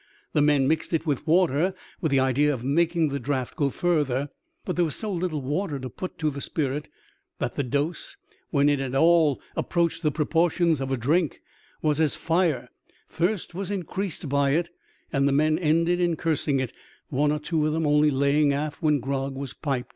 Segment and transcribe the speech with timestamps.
[0.33, 4.29] The men mixed it with water with the idea of makifag the draught go further;
[4.65, 6.89] but there was so little water to put to the spirit
[7.37, 8.17] that the dose,
[8.49, 11.43] when it at all approached the proportions of a drink,
[11.83, 12.69] was as fire;
[13.11, 14.71] thirst was increased by it,
[15.13, 16.73] and the men ended in cursing it,
[17.09, 19.89] one or two of them only laying aft when grog was "piped."